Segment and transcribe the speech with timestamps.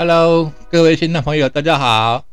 [0.00, 2.24] Hello，各位听众朋友，大家好，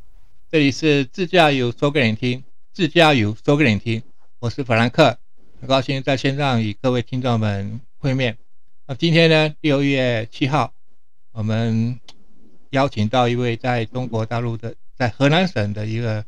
[0.50, 2.42] 这里是自驾游说给你听，
[2.72, 4.02] 自驾游说给你听，
[4.40, 5.18] 我是法兰克，
[5.60, 8.38] 很高兴在线上与各位听众们会面。
[8.86, 10.72] 那今天呢，六月七号，
[11.34, 12.00] 我们
[12.70, 16.24] 邀请到一位在中国大陆的，在河南省的一个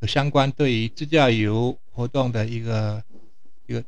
[0.00, 3.00] 有相关对于自驾游活动的一个
[3.68, 3.84] 一个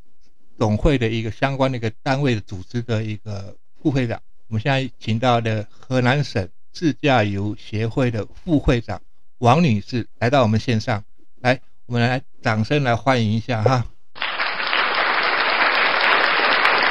[0.57, 4.21] 总会的一个相关的一个单位的组织的一个副会长。
[4.47, 6.47] 我们现在请到的河南省。
[6.73, 8.99] 自驾游协会的副会长
[9.37, 11.03] 王女士来到我们线上，
[11.39, 13.85] 来，我们来掌声来欢迎一下哈，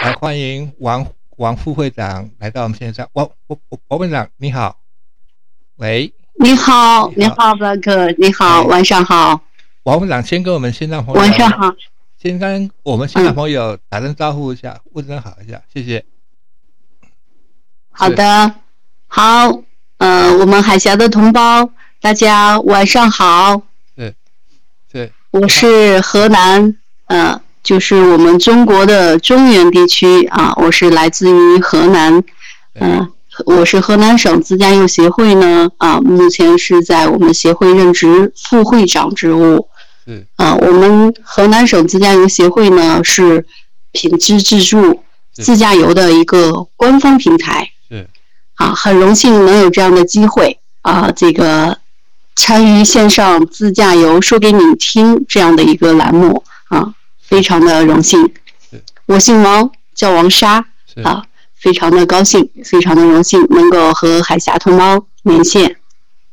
[0.02, 1.04] 来欢迎王
[1.36, 3.58] 王副会长来到我们线上，王王
[3.88, 4.78] 王会长你好，
[5.76, 9.40] 喂，你好，你好，布克，你好，晚上好，
[9.82, 11.74] 王会长先跟我们线上朋友晚上好，
[12.16, 16.04] 先跟我们线上朋友打声招呼一下，问声好一下，谢谢，
[17.90, 18.54] 好的，
[19.08, 19.64] 好。
[20.02, 23.62] 呃，我们海峡的同胞，大家晚上好。
[23.94, 24.12] 对，
[24.92, 32.20] 对，我是河南，呃，就是我们中国的中原地区啊，我是来自于河南，
[32.80, 33.08] 嗯，
[33.46, 39.68] 我是河南省自驾游协会呢，啊，目前是在我们协会任职副会长职务。
[40.06, 43.46] 嗯，啊，我们河南省自驾游协会呢是
[43.92, 47.68] 品质自助自驾游的一个官方平台。
[48.62, 51.76] 啊，很荣幸能有这样的机会啊，这个
[52.36, 58.32] 参与线上自驾游说给你听这样的一个栏目啊，非常的荣幸。
[59.06, 60.64] 我姓王，叫王莎
[61.02, 61.24] 啊，
[61.56, 65.78] 非常的高兴，非常的荣幸能够和海峡同胞连线。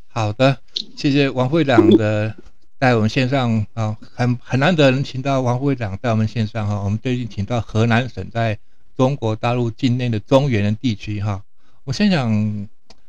[0.10, 0.60] 好的，
[0.96, 2.36] 谢谢王会长的
[2.80, 6.80] 在我们线上啊，很很难得能请到王会长在我们线上哈。
[6.84, 8.60] 我们最近请到河南省在
[8.96, 11.42] 中国大陆境内的中原的地区哈。
[11.90, 12.32] 我先想，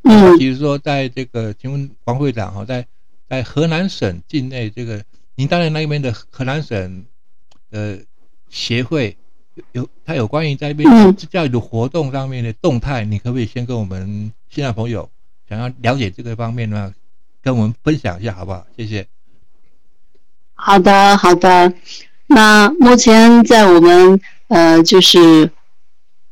[0.04, 2.86] 嗯，比如说，在这个，请问王会长哈，在
[3.28, 5.04] 在河南省境内，这个
[5.34, 7.04] 您当然那边的河南省
[7.70, 7.98] 呃
[8.48, 9.19] 协会
[9.72, 15.10] 有他有关于在那边教育的活动上面的动态，你可不可以先跟我们现在朋友
[15.46, 16.94] 想要了解这个方面呢，
[17.42, 18.66] 跟我们分享一下好不好？
[18.78, 19.06] 谢谢。
[20.54, 21.74] 好的，好的。
[22.28, 25.50] 那目前在我们呃就是。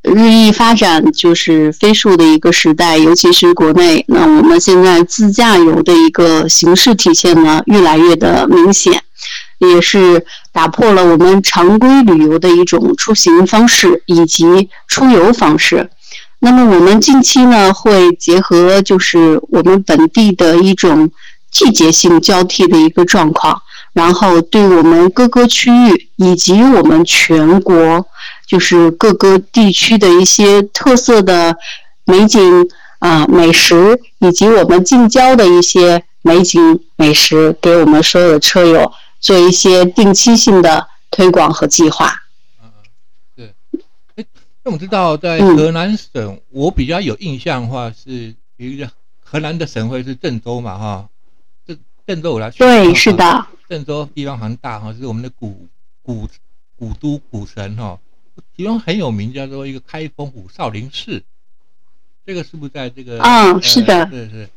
[0.03, 4.05] 日益发展就是飞速的一个时代，尤其是国内。
[4.09, 9.03] 那我们现在自驾游的一个形式体现呢，越来越的明显，
[9.59, 15.91] 也是打破了我们常规旅游的一种出行方式以及出游方式。
[16.41, 21.11] 那么我们近期呢，会结合就是我们本地的一种
[21.51, 23.61] 季节性交替的一个状况，
[23.99, 28.07] 然后对我们各个区域以及我们全国。
[28.49, 31.55] 就是各个地区的一些特色的
[32.07, 32.41] 美景
[32.99, 42.11] 啊、美食，以及我们近郊的一些美景美食，给我们所有的车友做一些定期性的推广和计划。
[42.63, 42.71] 嗯
[43.37, 43.85] 嗯，对。
[44.17, 44.25] 哎，
[44.65, 48.89] 那我们知道在河南省，我比较有印象的话是一个
[49.23, 51.07] 河南的省会是郑州嘛，哈。
[51.67, 52.51] 郑郑州我来。
[52.53, 53.47] 对，是的。
[53.69, 55.69] 郑州地方很大哈，是我们的古
[56.03, 56.29] 古
[56.77, 58.01] 古都古城哈。
[58.57, 61.23] 其中很有名，叫做一个开封府少林寺，
[62.25, 63.19] 这个是不是在这个？
[63.21, 64.49] 嗯，是的，是是。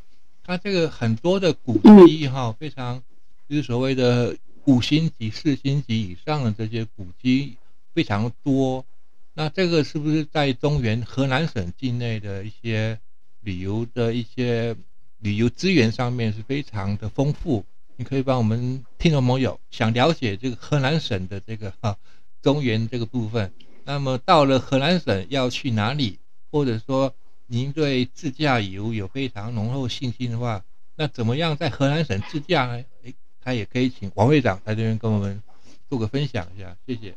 [0.44, 1.78] 它这个很多的古
[2.08, 3.02] 迹哈，非常
[3.50, 4.36] 就是所谓的
[4.66, 7.58] 五星级、四星级以上的这些古迹
[7.94, 8.86] 非常多。
[9.34, 13.00] 那这个是不是在中原河南省境内的一些
[13.42, 14.76] 旅游的一些
[15.20, 17.66] 旅游资源上面是非常的丰富？
[18.04, 21.98] 可以帮我们听众朋友想了解这个河南省的这个哈
[22.42, 23.52] 中原这个部分。
[23.84, 26.20] 那么到了河南省要去哪里，
[26.52, 27.14] 或者说
[27.48, 30.64] 您对自驾游有非常浓厚信心的话，
[30.96, 32.84] 那怎么样在河南省自驾呢？
[33.04, 33.14] 哎，
[33.44, 35.42] 他也可以请王会长在这边跟我们
[35.90, 37.16] 做个分享一下，谢谢。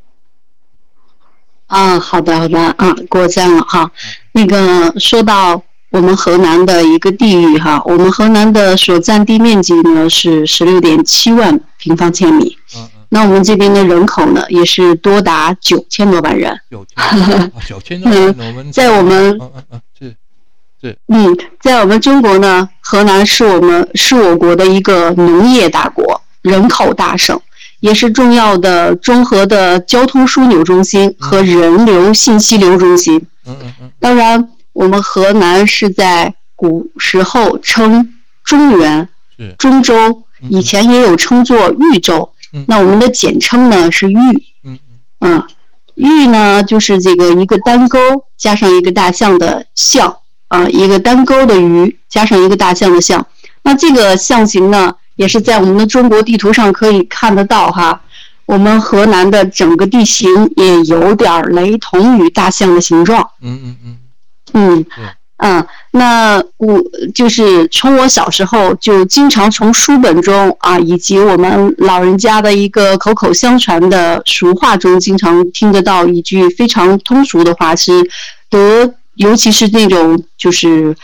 [1.66, 3.90] 啊，好的好的啊，过奖了哈。
[4.32, 5.62] 那个说到
[5.94, 12.58] 我们河南的一个地域哈，我们河南的所占地面积呢是十六点七万平方千米。
[12.76, 12.88] 嗯。
[13.10, 16.52] 那我们这边的人口呢，也是多达九千多万人。
[16.68, 18.34] 九千， 九千多万。
[18.38, 20.16] 我们在我们，嗯嗯嗯，是
[20.82, 20.98] 是。
[21.06, 27.40] 嗯，在我们中国呢，河南是我们是我国的一个农业大国，人口大省，
[27.78, 33.24] 也是重要的综合的交通枢纽中心和人流信息流中心。
[33.46, 33.90] 嗯嗯嗯。
[34.00, 39.08] 当然，我们河南是在古时候称中原、
[39.56, 42.30] 中州，以前也有称作豫州。
[42.66, 44.16] 那我们的简称呢是豫，
[44.62, 44.78] 嗯
[45.20, 45.42] 嗯，
[45.94, 47.98] 豫呢就是这个一个单钩
[48.36, 50.18] 加上一个大象的象
[50.48, 53.26] 啊，一个单钩的鱼加上一个大象的象。
[53.62, 58.02] 那这个象形呢，也是在我们的中国地图上可以看得到哈。
[58.46, 63.30] 我们河南的整个地形也有点雷同于大象的形状。
[63.40, 63.98] 嗯嗯嗯。
[64.54, 64.84] 嗯。
[65.38, 66.80] 嗯，那我
[67.12, 77.92] 就是从我小时候就经常从书本中啊，以及我们老人家的一个口口相传的俗话中，经常听得到一句非常通俗的话，是
[78.48, 80.96] 得，尤其是那种就是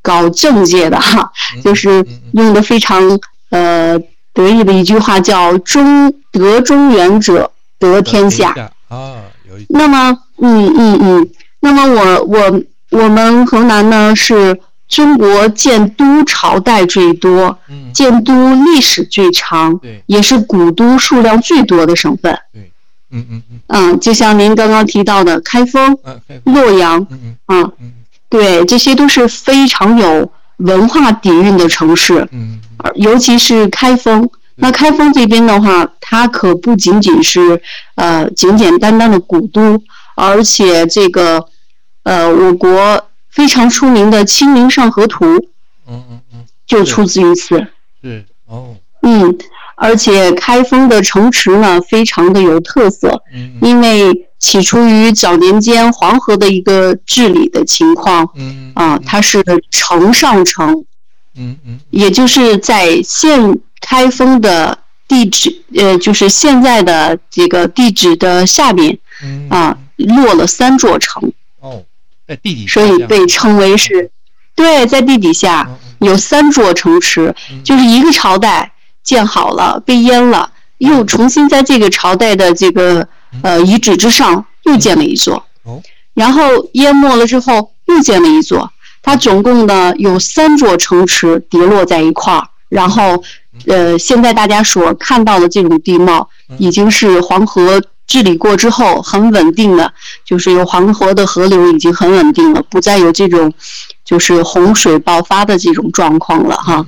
[0.00, 1.30] 搞政界的哈，
[1.62, 3.18] 就是用的非常
[3.50, 3.98] 呃
[4.32, 8.54] 得意的一句话，叫“中得中原者得天下”。
[8.88, 9.66] 啊，有一。
[9.68, 11.28] 那么，嗯嗯嗯，
[11.60, 12.62] 那么我我。
[12.90, 14.58] 我们河南呢是
[14.88, 17.58] 中国建都朝代最多，
[17.92, 22.32] 建都历史最长，也是古都数量最多的省份。
[22.50, 22.72] 对，
[23.10, 23.60] 嗯嗯嗯。
[23.66, 25.98] 嗯，就像您刚刚提到的开封、
[26.44, 27.72] 洛阳，嗯嗯，
[28.30, 32.26] 对，这些都是非常有文化底蕴的城市。
[32.32, 32.58] 嗯，
[32.94, 34.26] 尤其是开封，
[34.56, 37.60] 那开封这边的话，它可不仅仅是
[37.96, 39.78] 呃简简单单的古都，
[40.18, 41.48] 而且这个。
[42.04, 45.26] 呃，我国非常出名的《清明上河图》，
[45.86, 47.58] 嗯嗯嗯，就出自于此。
[48.02, 48.74] 是哦。
[49.02, 49.36] 嗯，
[49.76, 53.22] 而且开封的城池呢，非常的有特色。
[53.34, 53.58] 嗯。
[53.60, 58.26] 因为起初于早年间黄河的一个治理的情况。
[58.36, 58.72] 嗯。
[58.74, 60.86] 啊，它是城上城。
[61.36, 61.78] 嗯嗯。
[61.90, 68.98] 也就是在现开封的地址，呃，就是现在的这个地址的下边，
[69.50, 71.32] 啊，落了三座城。
[71.60, 71.84] 哦。
[72.26, 74.10] 在地底下，所以被称为是，
[74.54, 75.66] 对，在地底下
[76.00, 77.34] 有三座城池，
[77.64, 78.70] 就是一个朝代
[79.02, 83.08] 建好了被淹了，又重新在这个朝代的这个
[83.42, 85.42] 呃遗址之上又建了一座，
[86.12, 86.42] 然后
[86.74, 93.24] 淹没了之后又建了一座，它总共呢有三座城池叠落在一块儿，然后
[93.66, 96.28] 呃现在大家所看到的这种地貌
[96.58, 97.82] 已经是黄河。
[98.08, 99.92] 治理过之后很稳定的，
[100.24, 103.52] 就是有黄河的河流已经很稳定了，不再有这种
[104.02, 106.84] 就是洪水爆发的这种状况了哈。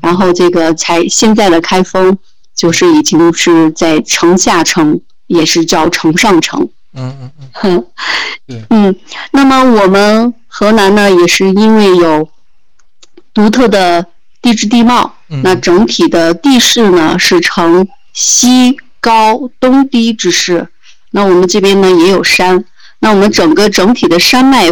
[0.00, 2.16] 然后这个才现在的开封
[2.56, 6.66] 就是已经是在城下城，也是叫城上城。
[6.94, 7.30] 嗯嗯
[7.62, 7.86] 嗯。
[8.46, 8.64] 对。
[8.70, 8.96] 嗯，
[9.30, 12.26] 那么我们河南呢，也是因为有
[13.34, 14.06] 独特的
[14.40, 18.78] 地质地貌，那整体的地势呢是呈西。
[19.02, 20.68] 高东低之势，
[21.10, 22.64] 那我们这边呢也有山，
[23.00, 24.70] 那我们整个整体的山脉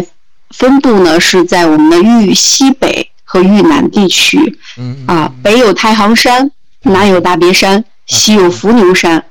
[0.49, 4.57] 分布呢是在我们的豫西北和豫南地区，
[5.05, 6.49] 啊，北有太行山，
[6.83, 9.21] 南有大别山，西有伏牛山，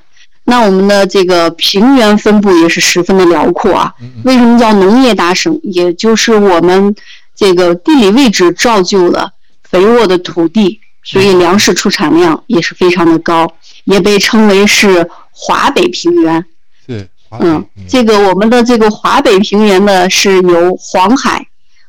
[0.44, 3.94] 那我们的这个平原分布也是十分的辽阔啊。
[4.24, 5.58] 为什么叫农业大省？
[5.62, 6.94] 也就是我们
[7.34, 9.30] 这个地理位置造就了
[9.64, 13.50] 肥沃的土地，所以粮食出产量也是非常的高。
[13.84, 16.44] 也被称为是华北平原，
[16.86, 17.08] 对，
[17.40, 21.46] 嗯，这个我们的这个华北平原呢，是由黄海、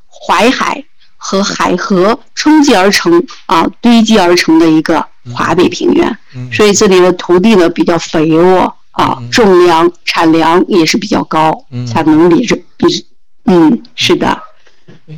[0.08, 0.84] 淮海
[1.18, 6.18] 和海河冲积而成啊，堆积而成的一个华北平原，
[6.52, 13.06] 所以这里的土地呢比较肥沃啊，种粮产粮也是比较高，产能比是比，
[13.46, 14.42] 嗯，是的，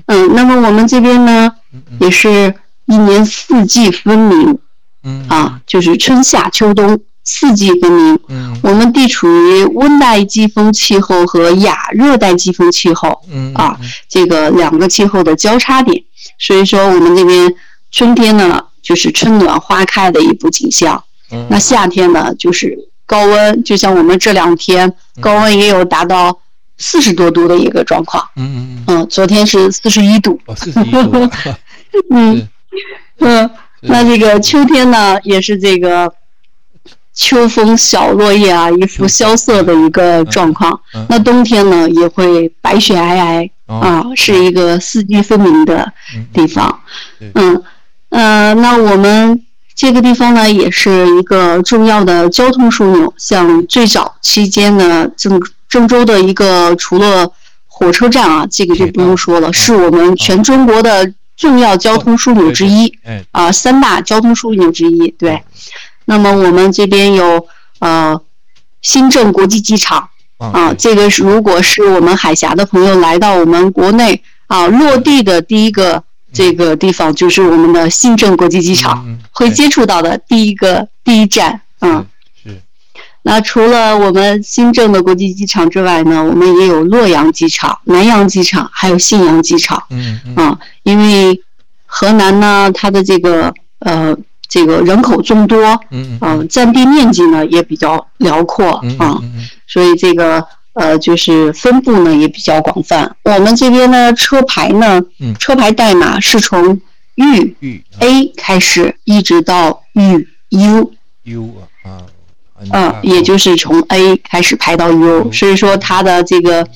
[0.07, 1.51] 嗯，那么我们这边呢，
[1.99, 2.55] 也是
[2.85, 4.59] 一年四季分明。
[5.03, 8.19] 嗯啊，就是春夏秋冬四季分明。
[8.27, 13.21] 嗯，我们地处于温带季风气候和亚热带季风气候。
[13.31, 13.77] 嗯啊，
[14.09, 16.03] 这个两个气候的交叉点，
[16.39, 17.53] 所以说我们这边
[17.91, 21.01] 春天呢，就是春暖花开的一幅景象。
[21.31, 26.37] 嗯，那夏天呢，就是高温，就像我们这两天高温也有达到
[26.77, 28.23] 四十多度的一个状况。
[28.35, 29.07] 嗯嗯嗯。
[29.09, 30.39] 昨天是四十一度。
[30.45, 31.29] 哦，四十一度。
[32.11, 32.47] 嗯
[33.19, 33.49] 嗯。
[33.85, 36.13] 那这个秋天呢，也是这个
[37.13, 40.79] 秋风小落叶啊，一副萧瑟的一个状况。
[41.09, 45.91] 那冬天呢，也会白雪皑皑啊，是一个四季分明的
[46.31, 46.81] 地方。
[47.33, 47.61] 嗯，
[48.09, 49.43] 呃，那我们
[49.75, 53.13] 这个地方呢，也是一个重要的交通枢纽。
[53.17, 57.29] 像最早期间呢，郑郑州的一个除了
[57.67, 61.13] 火车站啊，这个就不用说了，是我们全中国的。
[61.35, 62.93] 重要交通枢纽之一，
[63.31, 65.07] 啊，三大交通枢纽之一。
[65.17, 65.43] 对，
[66.05, 67.47] 那么我们这边有
[67.79, 68.19] 呃
[68.81, 82.05] 新郑国际机场，啊，这个是如果是我们海峡的朋友来到我们国内啊落地的第一个这个地方就是我们的新郑国际机场，会接触到的第一个第一站，嗯，是，
[83.25, 89.81] 那除了我们新郑的国际机场之外呢，我们也有洛阳机场、南阳机场，还有信阳机场。
[89.89, 90.35] 嗯嗯。
[90.35, 91.41] 啊，因为
[91.85, 94.15] 河南呢，它的这个呃
[94.49, 99.45] 这个人口众多，嗯嗯、占地面积呢也比较辽阔嗯啊，嗯嗯。
[99.67, 103.15] 所以这个呃就是分布呢也比较广泛。
[103.23, 105.33] 我们这边呢车牌呢，嗯。
[105.39, 106.81] 车牌代码是从
[107.15, 112.12] 豫豫 A 开始，一直到豫 U，U 啊啊，很
[112.71, 116.67] 嗯，也就是从 A 开始排到 U，所以说它的这个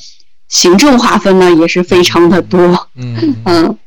[0.47, 2.59] 行政划分呢也是非常的多。
[2.95, 3.77] 嗯嗯嗯嗯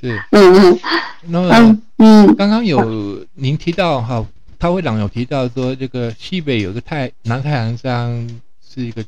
[0.00, 0.22] 是。
[0.30, 0.80] 嗯嗯。
[1.26, 2.36] 那么嗯嗯。
[2.36, 4.24] 刚刚有您提到哈，
[4.58, 8.28] 他会长有提到说，这个西北有个太南太行山
[8.66, 9.04] 是一个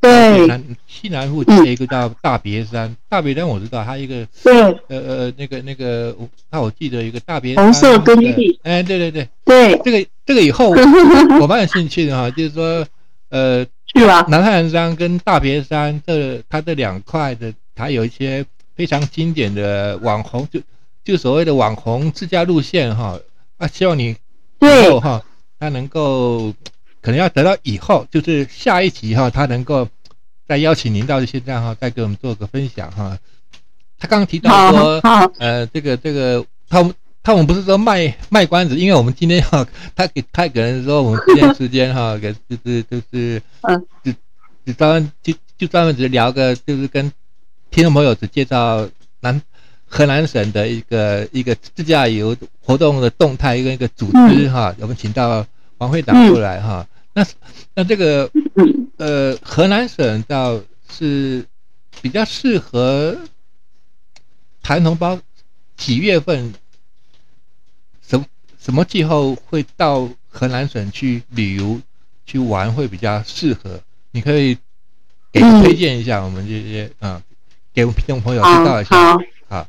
[0.00, 4.62] 对南西南附近的一个叫大别山，大别山我知道，它一个对。
[4.88, 8.58] 呃呃那个那个，我那我记得一个大别红色山根据地。
[8.62, 10.70] 哎对对对，对，这个这个以后
[11.40, 12.86] 我蛮有兴趣的哈，就是说
[13.30, 14.24] 呃是吧？
[14.28, 20.60] 南太行山跟大别山这它这两块的，它有一些非常经典的网红，就
[21.02, 23.18] 就所谓的网红自驾路线哈。
[23.58, 24.16] 啊，希望你以
[24.60, 25.22] 对后哈，
[25.58, 26.54] 他能够
[27.02, 29.88] 可能要得到以后，就是下一集哈，他能够
[30.46, 33.18] 再邀请您到现在哈，再给我们做个分享哈。
[33.98, 35.00] 他刚刚提到说，
[35.38, 36.82] 呃，这个这个，他
[37.22, 44.14] 们他们不是说卖卖关子，因为我们今天哈，他给他可能说我们今天时间哈， 给就是就是，嗯，只
[44.64, 47.12] 只专门就就专门只聊个，就是跟
[47.70, 48.88] 听众朋友只介绍
[49.20, 49.40] 南
[49.86, 55.46] 河南省的一个一个自驾游活动的动态一个一个组织哈，我们请到
[55.78, 57.26] 王会长过来哈，那
[57.74, 58.86] 那这个嗯。
[59.00, 61.42] 呃河南省倒是
[62.02, 63.16] 比较适合
[64.60, 65.18] 谈同胞
[65.74, 66.52] 几月份
[68.70, 71.80] 什么气候会到河南省去旅游
[72.24, 73.80] 去玩会比较适合？
[74.12, 74.56] 你可以
[75.32, 77.20] 给嗯推荐一下我们这些啊、
[77.74, 78.94] 给我们听众朋友知好道一下。
[78.94, 79.66] 好好，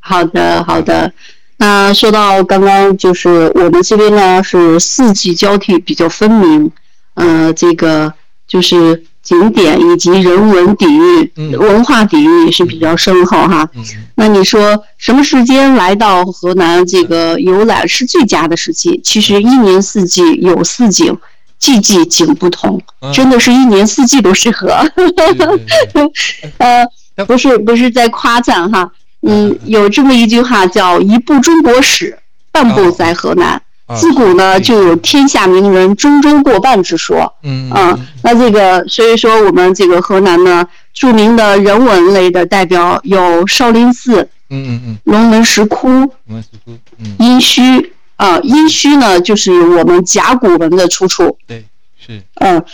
[0.00, 1.10] 好的好的。
[1.56, 6.70] 那说到刚刚就是我们这边呢是四季交替比较分明，
[7.14, 8.12] 呃，这个
[8.46, 13.68] 就是景点以及人文底蕴、嗯文化底蕴也是比较深厚哈。
[14.16, 19.00] 那你说什么时间来到河南这个游览是最佳的时期？
[19.02, 21.16] 其实一年四季有四景，
[21.58, 24.68] 季季景不同，嗯真的是一年四季都适合。
[26.58, 28.90] 呃，不是不是在夸赞哈，
[29.22, 32.18] 嗯，有这么一句话叫“一部中国史，
[32.50, 33.50] 半部在河南”。
[33.54, 33.60] 啊
[33.96, 37.32] 自古呢就有天下名人中州过半之说。
[37.42, 47.90] 嗯啊，那这个所以说我们这个河南呢，著名的人文类的代表有少林寺、嗯嗯嗯，龙门石窟、龙门石窟，嗯，殷墟。
[48.16, 51.36] 啊，殷墟呢就是我们甲骨文的出处。
[51.44, 51.64] 对，
[51.98, 52.64] 是嗯，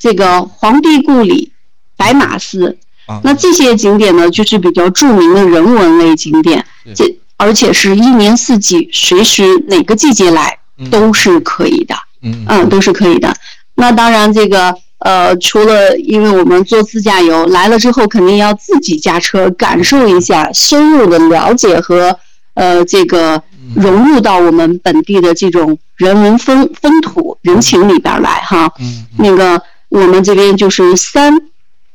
[0.00, 1.52] 这个黄帝故里、
[1.96, 7.04] 白马寺，啊，那这些景点呢，就是比较著名的人文类景点，这
[7.36, 10.90] 而且是一年四季，随时哪个季节来嗯。
[10.90, 12.44] 都是可以的，嗯。
[12.48, 13.34] 嗯，都是可以的。
[13.74, 22.18] 那当然，这个呃，除了因为我们做自驾游来了之后，肯定要自己驾车感受一下，深入的了解和
[22.54, 23.42] 呃这个
[23.74, 28.72] 融入到我们本地的这种人文风风土人情里边来哈。
[28.78, 31.34] 嗯嗯那个我们这边就是三，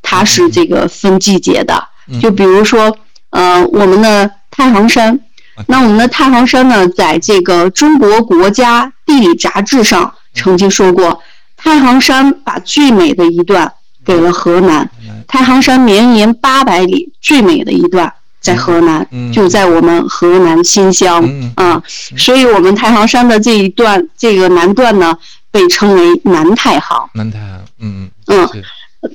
[0.03, 2.19] 它是这个分季节的，嗯。
[2.21, 2.95] 就比如说，
[3.31, 5.19] 呃，我们的太行山，啊
[5.67, 11.22] 那我们的太行山呢，在这个中国国家地理杂志上曾经说过，
[11.58, 13.72] 太行山把最美的一段
[14.05, 15.24] 给了河南，嗯。
[15.27, 19.31] 太行山绵延八百里，最美的一段在河南，嗯。
[19.31, 21.51] 就在我们河南新乡嗯。
[21.55, 21.84] 啊，
[22.17, 25.17] 所以我们太行山的这一段这个南段呢，
[25.51, 27.10] 被称为南太行。
[27.13, 28.50] 南太行，嗯嗯。
[28.51, 28.63] 是。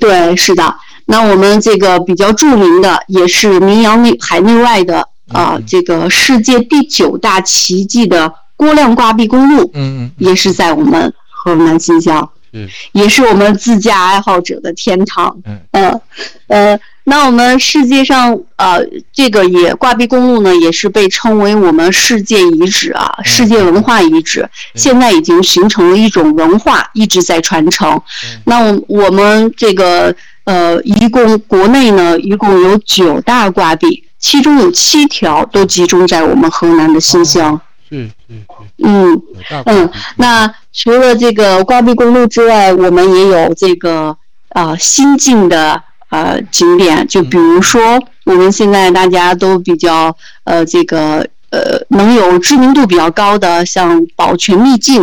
[0.00, 0.74] 对，是的。
[1.04, 15.36] 那我们这个比较著名的，也是名扬内海内外的啊、嗯这个世界第九大奇迹的郭亮挂壁公路，嗯嗯也是在我们河南新乡，嗯也是我们自驾爱好者的天堂。
[15.44, 15.60] 嗯。
[15.72, 16.00] 呃
[16.48, 18.80] 呃，那我们世界上呃，
[19.12, 27.90] 这个也挂壁公路呢，也是被称为我们世界遗址啊，嗯世界文化遗址，现在已经形成了一种文化，一直在传承。
[27.90, 28.40] 嗯。
[28.44, 30.14] 那我我们这个
[30.44, 37.60] 呃，一共国内呢，一共有九大挂壁，其中有七条都集中在我们河南的新乡。
[37.88, 38.44] 是是是。
[38.78, 39.22] 嗯
[39.64, 44.16] 嗯，那除了这个挂壁公路之外，我们也有这个
[44.50, 55.00] 呃新进的呃景点，就比如说我们现在大家都比较呃这个呃能有知名度比较高的，像宝泉秘境。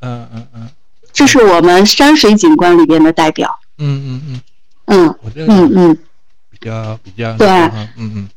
[0.00, 0.68] 嗯嗯嗯。
[1.12, 3.48] 这是我们山水景观里边的代表。
[3.78, 4.40] 嗯嗯
[4.86, 5.98] 嗯，嗯嗯嗯，
[6.50, 7.46] 比较比较对。
[7.48, 8.28] 嗯嗯嗯，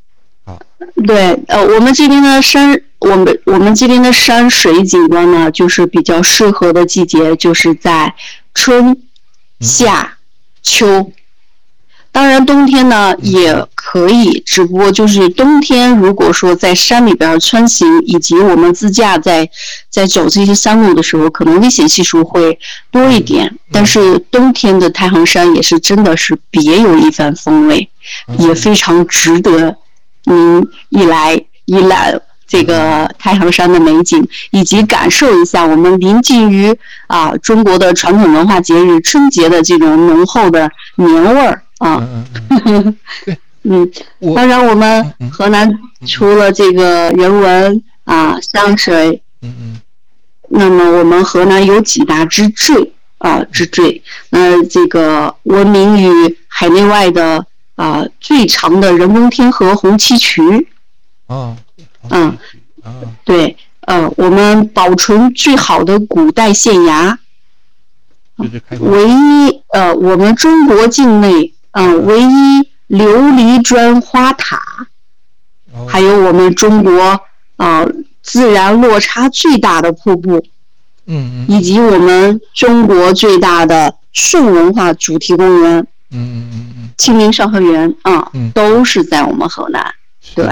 [1.05, 8.13] 对，呃，我们这边的山，我们我们这边的山水景观呢，就是比较适合的季节，就是在
[8.53, 8.95] 春、
[9.59, 10.17] 夏、
[10.61, 11.11] 秋。
[12.11, 19.47] 当然，冬天呢也可以，只不过就是冬天，如果说在山里边穿行，以及我们自驾在
[19.91, 22.57] 在走这些山路的时候，可能危险系数会
[22.89, 23.55] 多一点。
[23.71, 27.87] 但是冬天的太行山也是真的是别有一番风味，
[28.39, 29.75] 也非常值得
[30.27, 36.73] 您一来一览这个太行山的美景，以及感受一下我们临近于
[37.07, 41.97] 啊中国的传统文化节日春节的这种浓厚的年味儿啊。
[42.01, 42.25] 嗯
[42.65, 42.97] 嗯
[43.69, 45.69] 嗯，对，嗯，当然我们河南
[46.05, 49.81] 除了这个人文啊山水，嗯嗯。
[50.49, 57.45] 那么我们河南有几大之最啊之最，那这个闻名于海内外的
[57.77, 60.67] 啊最长的人工天河红旗渠。
[61.27, 61.55] 哦，
[62.09, 62.37] 嗯
[62.83, 62.93] 啊
[63.23, 67.17] 对，呃，我们保存最好的古代县衙，
[68.79, 72.25] 唯一呃，我们中国境内嗯、唯一
[72.89, 74.59] 琉璃砖花塔，
[75.73, 77.19] 哦还有我们中国
[77.57, 77.85] 啊、
[78.23, 80.37] 自然落差最大的瀑布，
[81.05, 86.66] 嗯嗯以及我们中国最大的宋文化主题公园嗯嗯嗯嗯，
[86.97, 89.93] 清明上河园啊，嗯都是在我们河南。
[90.35, 90.45] 对，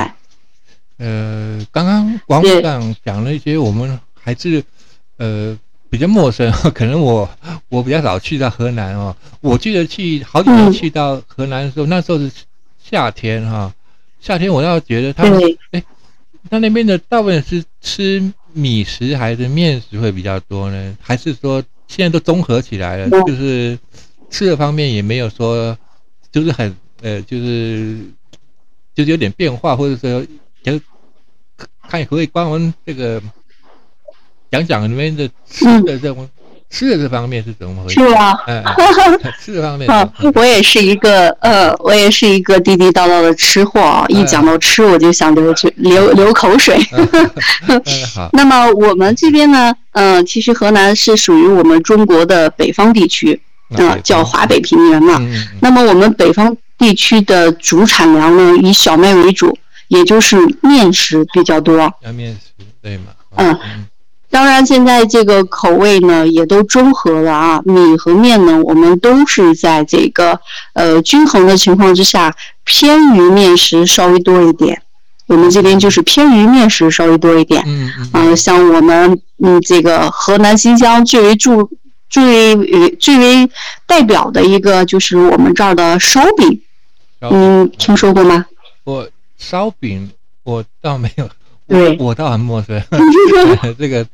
[0.98, 4.64] 呃，刚刚王部长讲了一些我们还是
[5.18, 5.58] 呃
[5.90, 7.30] 比较陌生， 可能我
[7.70, 9.16] 我比较少去到河南哦。
[9.42, 12.32] 我记得去好几年嗯去到河南的时候，那时候是
[12.82, 13.74] 夏天哈、
[14.22, 15.40] 夏天我倒觉得他们
[15.72, 15.84] 哎，
[16.50, 20.98] 那那边的大部分是吃米食还是面食会比较多呢？
[21.02, 23.78] 还是说现在都综合起来了，嗯就是
[24.30, 25.78] 吃的方面也没有说
[26.36, 27.95] 就是很呃就是
[28.93, 30.21] 就是有点变化，或者说
[30.62, 30.78] 就
[31.88, 33.21] 看可不可以帮我们这个
[34.52, 36.30] 讲讲你们的吃的这种、
[36.69, 38.02] 吃的这方面是怎么回事？
[38.02, 38.38] 是啊？
[39.39, 44.06] 吃的方面啊嗯，我也是一个呃，我也是一个地地道道的吃货啊！
[44.10, 46.78] 一讲到吃，我就想流嘴流流口水。
[48.34, 55.21] 那么我们这边呢，嗯、其实河南是属于我们中国的北方地区，呃，叫华北平原嘛。
[55.62, 61.91] 那么我们北方地区的主产粮呢，以小麦为主，也就是面食比较多。
[62.01, 63.06] 要面食对嘛？
[63.38, 63.86] 嗯嗯
[64.30, 70.38] 当然，现在这个口味呢也都中和了啊，米和面呢，我们都是在这个
[70.73, 74.82] 呃均衡的情况之下，偏于面食稍微多一点。
[75.28, 77.63] 我们这边就是偏于面食稍微多一点。
[77.65, 81.69] 嗯嗯嗯、像我们嗯这个河南新乡最为著
[82.10, 83.50] 最为最为
[83.86, 86.62] 代表的一个就是我们这儿的烧饼，
[87.20, 88.46] 烧嗯，听说过吗？
[88.84, 90.10] 我烧饼
[90.44, 91.30] 我倒没有，
[91.68, 92.82] 对我倒很陌生。
[93.80, 94.06] 这个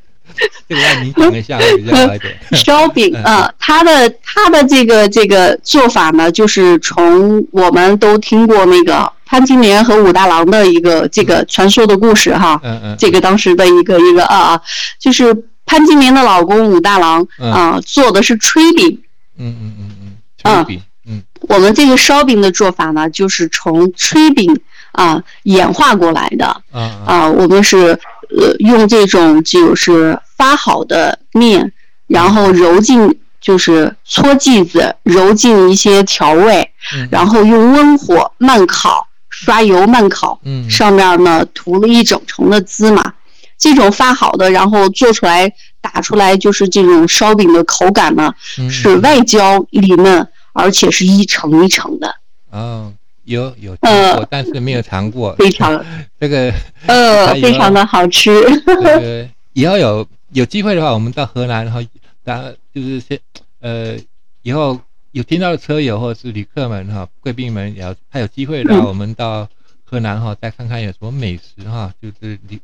[0.68, 2.38] 这个让您讲一下会比较好一点。
[2.54, 14.62] 烧饼嗯啊，它的它的这个这个做法呢，就是从我们都听过那个潘金莲和武大郎的一个这个传说的故事哈，嗯嗯，这个当时的一个一个啊啊，
[15.00, 15.36] 就是
[15.72, 17.50] 潘金莲的老公武大郎嗯。
[17.50, 19.02] 啊做的是炊饼，
[19.38, 21.24] 嗯嗯嗯嗯，炊饼，嗯。
[21.48, 24.60] 我们这个烧饼的做法呢，就是从炊饼
[24.92, 26.46] 啊演化过来的。
[26.74, 27.06] 啊啊。
[27.08, 27.98] 啊，我们是
[28.38, 31.72] 呃用这种就是发好的面，
[32.08, 40.70] 然后揉进就是搓剂子，揉进一些调味，嗯，然后用温火慢烤，刷油慢烤，嗯。
[40.70, 43.14] 上面呢涂了一整层的芝麻。
[43.62, 52.14] 这种发好的，然后做出来打出来就是这种烧饼的口感呢，嗯是外焦里嫩，而且是一层一层的，
[52.50, 52.92] 哦，
[53.26, 55.36] 有有听呃过，但是没有尝过。
[55.36, 55.80] 非常
[56.20, 56.52] 这个
[56.88, 58.32] 呃非常的好吃。
[58.84, 61.82] 呃以后有有机会的话，我们到河南，然后
[62.24, 62.42] 大
[62.74, 63.20] 就是先
[63.60, 63.96] 呃，
[64.42, 64.80] 以后
[65.12, 69.48] 有听到的车友或者是旅客们哈，贵宾们也要，还有机会的话，嗯我们到
[69.84, 72.60] 河南哈，再看看有什么美食哈，就是旅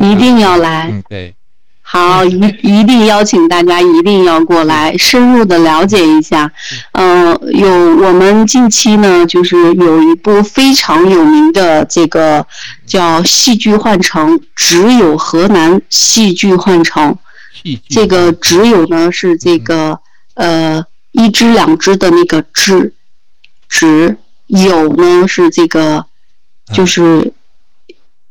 [0.00, 0.88] 一定要来。
[0.90, 1.34] 嗯，对，
[1.82, 6.50] 好，一一定邀请大家一定要过来，深入的了解一下。
[6.92, 12.46] 嗯、有我们近期呢，就是有一部非常有名的这个
[12.86, 17.16] 叫《戏剧幻城》，只有河南戏剧幻城。
[17.88, 20.00] 这个只有呢是这个
[20.34, 22.92] 呃一只两只的那个只，
[23.68, 26.04] 只有呢是这个
[26.72, 27.32] 就是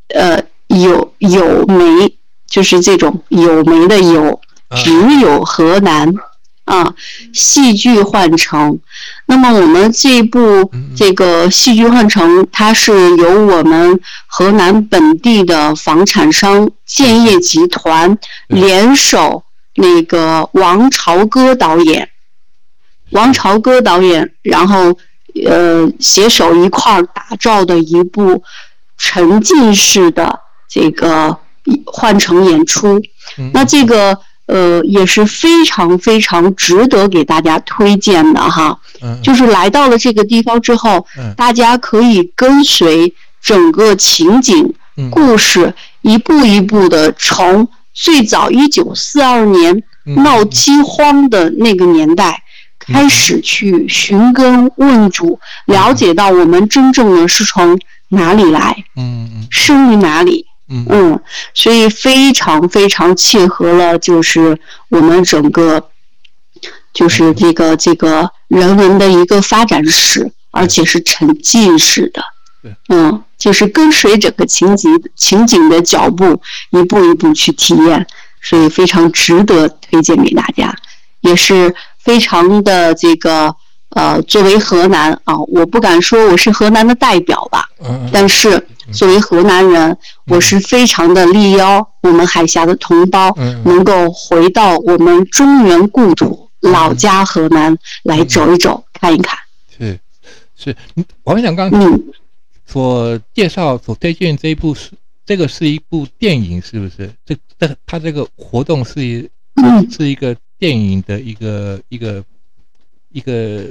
[0.08, 0.42] 呃
[0.80, 2.16] 有有梅，
[2.48, 4.76] 就是这种有梅的有，啊。
[4.82, 6.12] 只有河南
[6.64, 6.94] 啊，
[7.34, 8.78] 戏剧幻城。
[9.26, 19.42] 那么我们这部这个戏剧幻城，它是由我们河南本地的房产商建业集团联手
[19.74, 22.08] 那个王朝歌导演，
[23.10, 24.96] 王朝歌导演，然后
[25.44, 28.42] 呃携手一块儿打造的一部
[28.96, 30.40] 沉浸式的
[30.72, 31.36] 这个
[31.84, 32.98] 换乘演出。
[33.52, 34.18] 那这个。
[34.46, 38.76] 呃，也是非常非常值得给大家推荐的哈。
[39.00, 44.74] 嗯，就是来到了这个地方之后，嗯，大家可以跟随整个情景、
[45.10, 49.82] 故事，一步一步的从最早一九四二年
[50.16, 52.42] 闹饥荒的那个年代
[52.80, 60.44] 开始去寻根问祖，了解到我们真正的是从哪里来，嗯嗯，生于哪里。
[60.88, 61.20] 嗯，
[61.54, 64.58] 所以非常非常契合了，就是
[64.88, 65.88] 我们整个，
[66.92, 72.22] 就是这个这个人文的一个发展史，而且是沉浸式的。
[72.62, 78.06] 对，嗯，就是跟随整个情景情景的脚步，一步一步去体验，
[78.40, 80.74] 所以非常值得推荐给大家，
[81.20, 83.54] 也是非常的这个。
[83.94, 87.68] 呃，作为河南啊，我不敢说我是河南的代表吧，
[88.10, 99.38] 但是作为河南人，我是非常的力邀我们海峡的同胞能够回到我们中原故土老家河南来走一走、看一看。
[99.76, 99.98] 是
[100.56, 100.76] 是，
[101.24, 102.00] 王院长刚刚
[102.66, 104.90] 所介绍、所推荐这一部是
[105.24, 107.10] 这个是一部电影，是不是？
[107.24, 109.28] 这这他这个活动是一
[109.90, 112.22] 是一个电影的一个一个。
[113.12, 113.66] 一个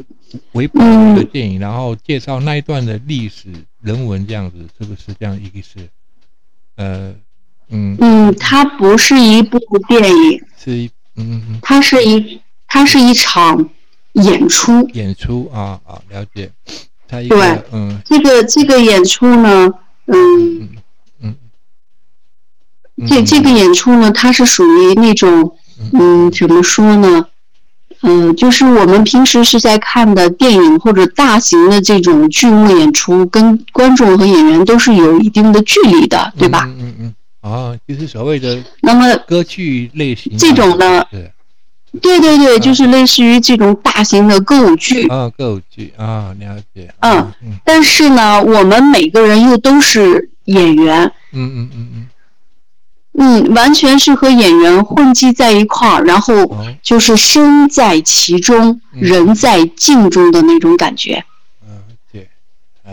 [0.53, 0.83] 维保
[1.15, 3.49] 的电影，然后介绍那一段的历史
[3.81, 5.89] 人文，这样子是不是这样一个是？
[6.75, 7.13] 呃，
[7.69, 13.69] 嗯嗯，它不是一部电影，是一嗯嗯，它是一它是一场
[14.13, 16.49] 演出，演出啊啊，了解。
[17.07, 19.73] 它一个嗯，这个这个演出呢，
[20.07, 20.69] 嗯
[21.19, 21.35] 嗯，
[23.05, 25.57] 这这个演出呢，它是属于那种
[25.91, 27.27] 嗯，怎么说呢？
[28.03, 36.65] 嗯，就是我们平时是在看的电影或者大型的这种剧目演出，跟观众和演员都是有一定的距离的，对吧？
[36.67, 37.15] 嗯嗯嗯。
[37.41, 41.03] 啊，就是所谓的那么歌剧类型这种呢？
[42.01, 46.89] 对对对，就是类似于这种大型的歌舞剧啊，歌舞剧啊，了解。
[47.01, 47.31] 嗯，
[47.65, 51.03] 但是呢，我们每个人又都是演员。
[51.33, 52.07] 嗯嗯嗯嗯。
[53.13, 56.33] 嗯，完全是和演员混迹在一块儿，然后
[56.81, 61.25] 就是身在其中，人在境中的那种感觉。
[61.67, 62.29] 嗯，对，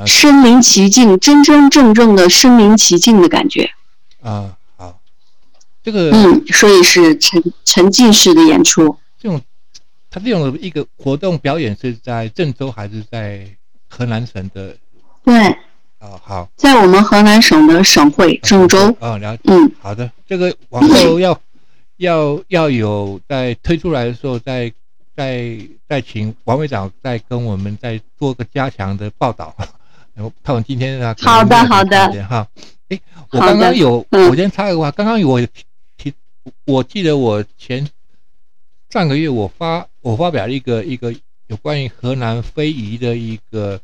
[0.05, 3.71] 身临其境，真真正正的身临其境的感觉。
[4.21, 4.99] 啊，好，
[5.85, 8.99] 这个嗯，所以是沉沉浸式的演出。
[9.21, 9.41] 这种，
[10.11, 13.47] 他这种一个活动表演是在郑州还是在
[13.89, 14.77] 河南省的？
[15.25, 15.57] 对。
[16.01, 18.79] 哦，好，在我们河南省的省会郑州。
[19.01, 19.43] 哦，了解。
[19.47, 21.41] 嗯，好的，这个往后要
[21.97, 24.73] 要要有在推出来的时候，再
[25.17, 25.59] 再
[25.89, 29.53] 再请王会长再跟我们再做个加强的报道。
[30.15, 32.47] 然后看我今天啊，好的好的哈。
[32.91, 33.01] 哎，
[33.33, 35.41] 我刚刚有，我先插个话，刚刚我
[35.97, 36.15] 提，
[36.65, 37.89] 我记得我前
[38.89, 41.13] 上个月我发我发表了一个一个
[41.49, 43.81] 有关于河南非遗的一个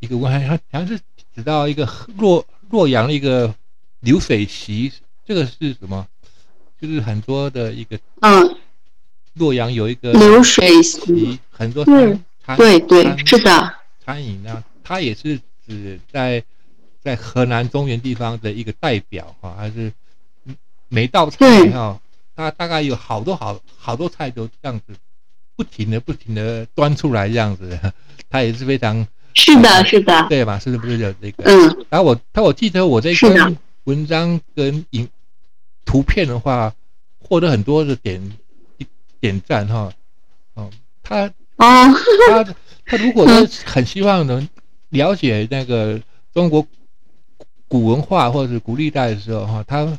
[0.00, 0.98] 一个问题，好像是。
[1.34, 3.52] 知道一个洛洛阳的一个
[4.00, 4.92] 流水席，
[5.26, 6.06] 这个是什么？
[6.80, 8.56] 就是很多的一个嗯，
[9.34, 16.44] 洛阳有一个流水席，很多餐对对是的餐饮呢，它也是指在
[17.02, 19.92] 在河南中原地方的一个代表哈，还是
[20.88, 22.00] 每道菜哈，
[22.36, 24.94] 它大概有好多好好多菜都这样子
[25.56, 27.80] 不停的不停的端出来这样子，
[28.30, 29.04] 它也是非常。
[29.34, 30.58] 是的，是的，对吧？
[30.58, 31.44] 是不是有这个？
[31.44, 31.86] 嗯。
[31.90, 35.08] 然后我，他我记得我这篇文章跟影
[35.84, 36.72] 图片的话，
[37.18, 38.32] 获得很多的点
[39.20, 39.92] 点赞哈。
[40.54, 40.70] 哦，
[41.02, 41.92] 他哦，
[42.28, 42.54] 他
[42.86, 44.48] 他如果 是很希望能
[44.90, 46.00] 了解那个
[46.32, 46.66] 中国
[47.66, 49.98] 古文化或者是古历代的时候哈，他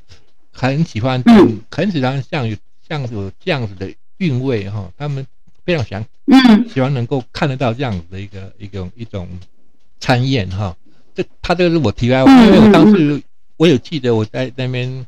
[0.52, 1.22] 很喜欢，
[1.70, 2.56] 很喜欢像有
[2.88, 5.28] 像有这样子的韵味哈，他们。
[5.66, 9.28] 非常想，嗯，希望能够看得到这样子的一个一种一种
[10.00, 10.76] 参宴哈。
[11.16, 13.20] 这他这个是我题外话，因为我当时
[13.58, 15.06] 我有记得我在那边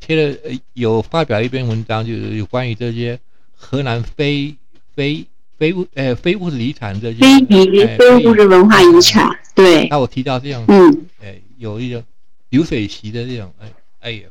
[0.00, 0.38] 贴了
[0.72, 3.18] 有发表一篇文章，就是有关于这些
[3.54, 4.56] 河南非
[4.94, 5.26] 非
[5.58, 9.28] 非物呃非物质遗产这些非遗非物质文化遗产。
[9.54, 9.88] 对。
[9.88, 12.02] 那我提到这样，嗯，哎，有一种
[12.48, 14.22] 流水席的这种，哎哎呀，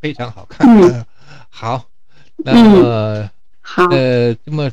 [0.00, 1.06] 非常好看。
[1.50, 1.84] 好，
[2.36, 4.70] 那么好，呃，这么。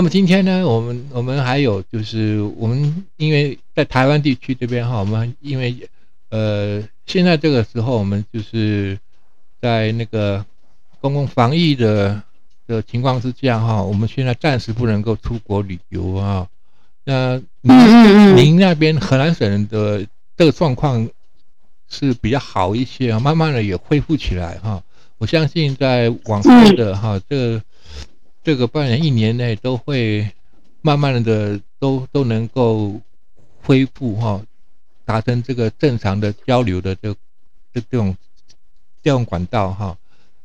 [0.00, 5.76] 那么今天呢，我们我们还有就是我们因为在台湾地区这边哈，我们因为
[6.30, 8.98] 呃现在这个时候我们就是
[9.60, 10.42] 在那个
[11.02, 12.22] 公共防疫的
[12.66, 16.48] 的情况之下哈，我们现在暂时不能够出国旅游啊。
[17.04, 20.02] 那您您那边河南省的
[20.34, 21.06] 这个状况
[21.90, 24.82] 是比较好一些啊，慢慢的也恢复起来哈。
[25.18, 27.62] 我相信在往后的哈这个。
[28.42, 30.28] 这个半年一年内都会
[30.80, 33.00] 慢慢的都都能够
[33.62, 34.40] 恢复哈，
[35.04, 37.14] 达成这个正常的交流的这
[37.72, 38.16] 这这种
[39.02, 39.96] 这种管道哈，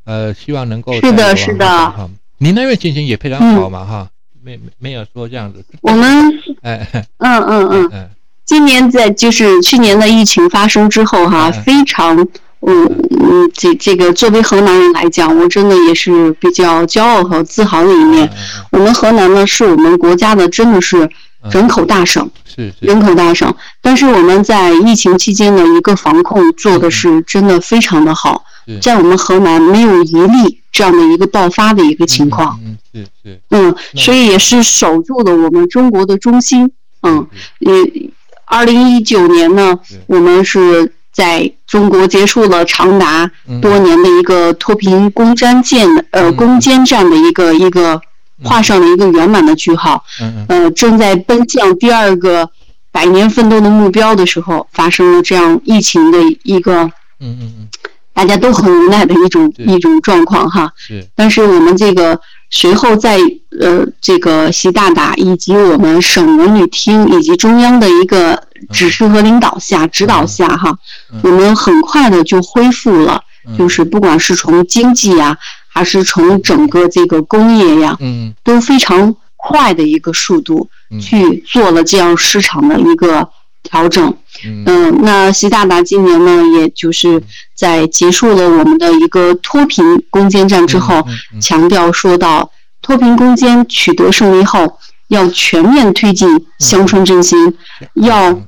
[0.04, 2.10] 呃，希望能够是的，是的哈。
[2.38, 4.10] 您那边情形也非常好嘛哈，
[4.42, 5.64] 没没有说这样子。
[5.82, 8.10] 我们哎，嗯嗯嗯嗯，
[8.44, 12.28] 今年在就是去年的疫情发生之后哈，非常。
[12.68, 12.86] 嗯
[13.20, 18.28] 嗯，这这个作为河南人来讲，我真的也是比较骄傲和自豪的一面。
[18.72, 21.08] 我们河南呢，是我们国家的真的是
[21.52, 23.54] 人口大省，是人口大省。
[23.82, 28.44] 但是我们在疫情期间的一个防控做的是真的非常的好，
[28.82, 32.60] 在我们河南没有一例这样的一个爆发的一个情况。
[32.66, 33.40] 嗯，是是。
[33.52, 36.72] 嗯，所以也是守住了我们中国的中心。
[37.04, 37.28] 嗯，
[37.66, 38.12] 嗯，
[38.46, 40.92] 二零一九年呢，我们是。
[41.16, 48.02] 在中国结束了长达多年的一个脱贫攻坚战的呃攻坚战的一个一个
[48.44, 50.04] 画上了一个圆满的句号，
[50.50, 52.50] 呃，正在奔向第二个
[52.92, 56.84] 百年奋斗的目标的时候，发生了这样疫情的一个
[57.22, 57.68] 嗯嗯嗯，
[58.14, 60.74] 大家都很无奈的一种一种状况哈。
[60.76, 62.20] 是，但是我们这个。
[62.58, 63.18] 随后，在
[63.60, 68.42] 呃这个习大大以及我们省文旅厅以及中央的一个
[68.72, 70.74] 指示和领导下、指导下，哈，
[71.22, 73.22] 我们很快的就恢复了，
[73.58, 75.38] 就是不管是从经济呀，
[75.68, 80.70] 还是从整个这个工业呀，嗯，都非常快的一个速度
[81.02, 83.30] 去做了这样市场的一个。
[83.68, 84.16] 调整，
[84.46, 87.22] 嗯，那习大大今年呢，也就是
[87.56, 91.06] 在结束了我们的一个脱贫攻坚战之后，
[91.42, 97.56] 强调说到脱贫攻坚取得胜利后，要全面推进乡村振兴，
[97.96, 98.40] 要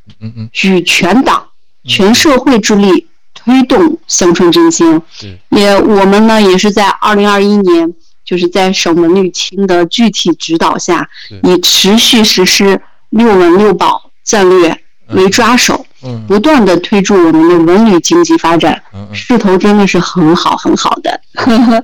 [0.51, 1.47] 举全党、
[1.83, 5.01] 全社会之力推动乡村振兴。
[5.49, 11.09] 也我们呢，也是在二零二一年，就是在省文旅厅的具体指导下，
[11.43, 14.79] 以持续实施六稳六保战略。
[15.11, 15.85] 为抓手，
[16.27, 18.81] 不断的推助我们的文旅经济发展，
[19.13, 21.19] 势头真的是很好很好的。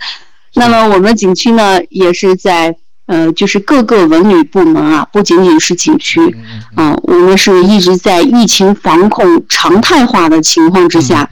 [0.56, 6.36] 那么我们景区呢，也是在呃，就是各个文旅部门啊，不仅仅是景区，
[6.76, 11.30] 啊，我们是一直在疫情防控常态化的情况之下，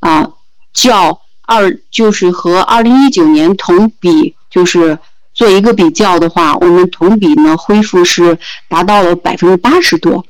[0.00, 0.28] 啊，
[0.74, 4.98] 较二就是和二零一九年同比，就是
[5.32, 8.36] 做一个比较的话，我们同比呢恢复是
[8.68, 10.26] 达到了百分之八十多。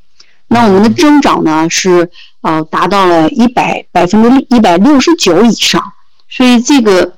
[0.49, 2.09] 那我们的增长呢是
[2.43, 5.83] 呃达到了一百百分之一百六十九以上，
[6.29, 7.15] 所以这个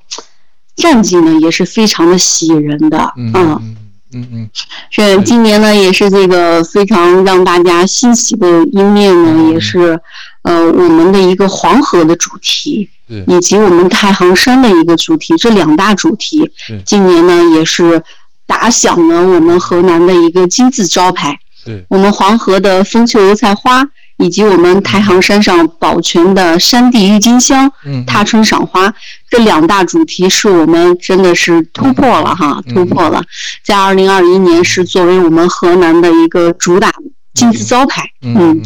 [0.74, 3.76] 战绩呢也是非常的喜人的，嗯嗯
[4.12, 4.50] 嗯嗯，
[4.90, 10.00] 是今年呢也是这个非常让大家欣喜的一面呢，也是
[10.42, 12.88] 呃我们的一个黄河的主题，
[13.26, 16.50] 以及我们太行山的一个主题，这两大主题，
[16.84, 18.02] 今年呢也是
[18.46, 21.38] 打响了我们河南的一个金字招牌。
[21.88, 23.84] 我们黄河的风秋油菜花，
[24.18, 27.70] 以及我们太行山上保全的山地郁金香，
[28.06, 28.92] 踏春赏花，
[29.30, 33.22] 这两大主题是我们真的是突破了哈，突破了，
[33.64, 36.92] 在二零二一年是作为我们河南的一个主打
[37.34, 38.04] 金字招牌。
[38.22, 38.62] 嗯，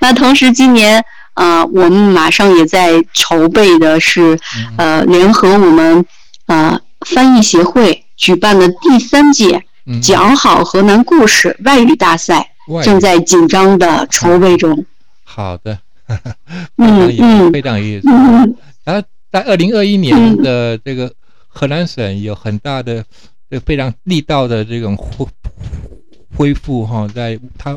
[0.00, 4.38] 那同时今年呃，我们马上也在筹备的是
[4.76, 6.04] 呃，联合我们
[6.46, 9.64] 呃翻译协会举办的第三届。
[10.00, 12.50] 讲好河南故事外语大赛
[12.82, 14.84] 正在紧张的筹备中。
[15.22, 15.78] 好的，
[16.76, 18.08] 嗯嗯，非常有意思。
[18.84, 21.12] 然后在二零二一年的这个
[21.48, 23.04] 河南省有很大的、
[23.50, 25.26] 这非常力道的这种恢
[26.36, 27.76] 恢复哈，在它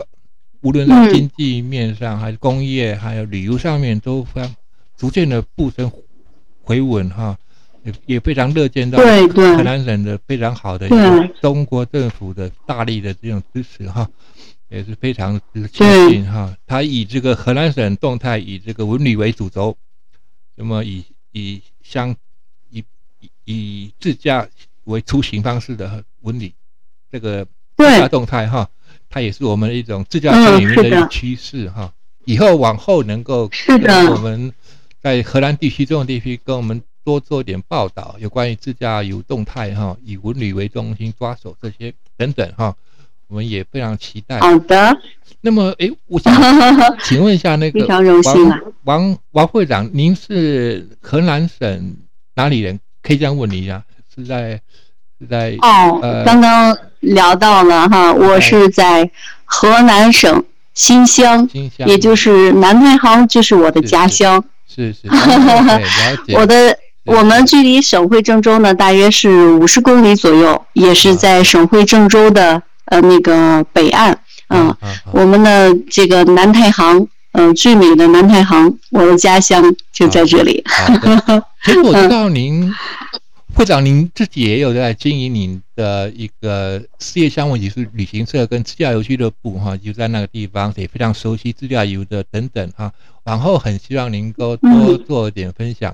[0.61, 4.55] 无论在经济面上，还是工业，还有旅游上面，都非常
[4.97, 5.91] 逐渐的步升
[6.61, 7.37] 回稳哈。
[8.05, 10.89] 也非常乐见到河南省的非常好的
[11.41, 14.09] 中国政府的大力的这种支持哈，
[14.69, 16.55] 也是非常之庆幸哈。
[16.65, 19.77] 他以这个河南省动态以这个文旅为主轴，
[20.55, 22.15] 那么以以乡
[22.69, 22.83] 以
[23.19, 24.47] 以以自驾
[24.85, 26.51] 为出行方式的文旅
[27.11, 27.45] 这个
[27.77, 28.69] 自驾动态哈，
[29.09, 31.93] 它也是我们一种自驾游里面的一个趋势哈。
[32.25, 34.51] 以后往后能够跟我们
[34.99, 36.81] 在河南地区这种地区跟我们。
[37.07, 42.75] 多做点报道，有关于自驾游动态哈，以文旅为中心抓手这些等等哈，
[43.29, 44.41] 我们也非常期待。
[44.41, 44.93] 好的。
[45.39, 46.33] 那么，哎，我想
[47.05, 51.95] 请问一下，那个非常荣幸啊，王王会长，您是河南省
[52.35, 52.77] 哪里人？
[53.01, 53.81] 可以这样问你一下，
[54.13, 54.59] 是在
[55.17, 59.09] 是在哦，刚刚聊到了哈，我是在
[59.45, 60.43] 河南省
[60.73, 64.43] 新乡，新乡，也就是南太行，就是我的家乡。
[64.67, 66.35] 是是， 了解。
[66.35, 74.19] 我的我们距离省会郑州呢，大约是五十公里左右，也是在省会郑州的呃那个北岸。
[74.49, 74.75] 嗯，
[75.11, 80.63] 我们的这个南太行，嗯，最美的南太行，我的家乡就在这里。
[81.65, 82.73] 其实 我知道您
[83.53, 92.91] 会长，您自己也有在经营您的一个事业项目，也是旅行社跟自驾游俱乐部哈，就在那个地方也非常熟悉自驾游的等等哈。
[93.25, 95.93] 往后很希望您够多做点分享，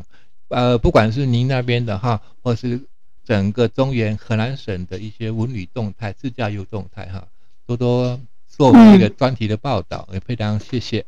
[0.53, 2.79] 呃，不管是您那边的哈，或是
[3.25, 7.27] 整个中原河南省的一些文旅动态、自驾游动态哈，
[7.65, 8.19] 多多。
[8.55, 11.03] 做这个专题的报道也非常谢谢。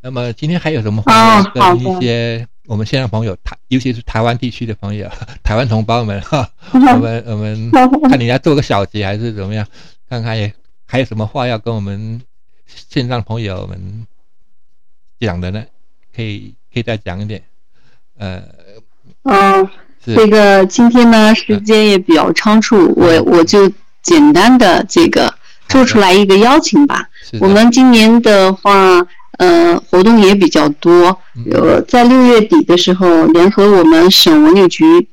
[0.00, 5.08] 那么今天还有什么话跟一些我们现在朋友台，尤其是台湾地区的朋友、
[5.44, 7.70] 台湾同胞们哈，我们我们
[8.10, 9.64] 看你要做个小结还是怎么样？
[10.10, 10.52] 看看也
[10.86, 12.20] 还有什么话要跟我们
[12.66, 14.04] 线上朋友们
[15.20, 15.64] 讲的呢？
[16.12, 17.40] 可以可以再讲一点。
[18.16, 18.42] 呃，
[19.24, 19.68] 嗯，
[20.04, 23.70] 这个今天呢时间也比较仓促，我我就
[24.02, 25.32] 简单的这个。
[25.68, 27.06] 做出来一个邀请吧。
[27.42, 31.14] 我们今年的话，呃，活动也比较多。
[31.52, 35.06] 呃，在六月底的时候，联合我们省文旅局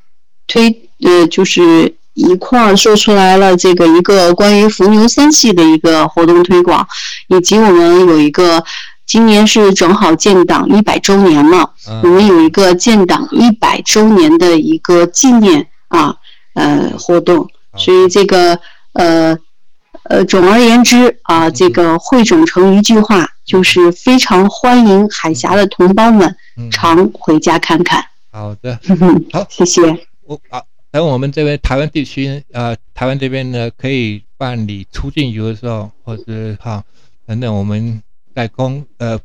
[0.48, 6.88] 推，呃，就是一块儿做出来了这个一个关于伏牛三系的一个活动推广，
[7.28, 8.64] 以及我们有一个
[9.06, 11.70] 今年是正好建党一百周年嘛，
[12.04, 16.16] 我们有一个建党一百周年的一个纪念啊，
[16.54, 17.48] 呃，活动。
[17.78, 18.60] 所以这个
[18.94, 19.38] 呃。
[20.08, 26.36] 呃，总而言之啊，这个汇总成一句话，就是非常欢迎海峡的同胞们
[26.72, 28.06] 常回家看看。
[28.32, 28.80] 好的，
[29.34, 29.82] 好，谢谢。
[30.26, 36.24] 我啊，等我们这边台湾地区，呃，台湾这边呢，可以办理出境游的时候，或者
[36.60, 36.84] 哈
[37.26, 38.00] 等等，我们
[38.36, 39.18] 在公呃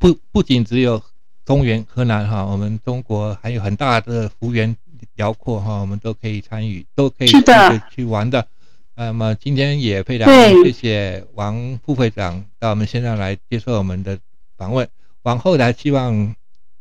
[0.00, 1.00] 不不仅只有
[1.44, 4.76] 中原河南哈，我们中国还有很大的幅员
[5.14, 7.28] 辽阔哈，我们都可以参与，都可以
[7.94, 8.44] 去玩的。
[8.96, 10.28] 那么今天也非常
[10.64, 14.18] 谢谢王副会长到我们线上来接受我们的
[14.56, 14.88] 访问。
[15.22, 16.34] 往后来，希望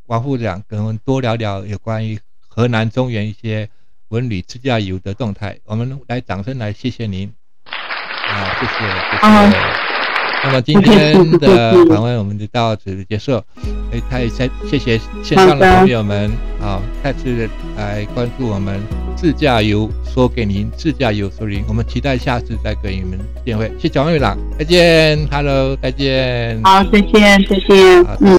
[0.08, 3.70] 王副长跟我们多聊聊有关于河南中原一些
[4.08, 5.60] 文旅自驾游的动态。
[5.66, 7.32] 我们来掌声来谢谢您
[7.66, 9.85] 啊，谢谢谢谢。
[10.46, 13.42] 那么今天的访问我们就到此结束。
[13.92, 16.32] 哎，太谢谢谢线上的朋友们
[16.62, 18.80] 啊，再次来关注我们
[19.16, 23.72] 自驾游，说给您自驾游说您，我们期待下次再跟你们见会。
[23.80, 26.62] 谢谢王院长，再见，Hello，再见。
[26.64, 28.32] 好，再见，再见，嗯。